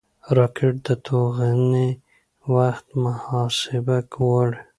[0.37, 1.89] راکټ د توغونې
[2.55, 4.59] وخت محاسبه غواړي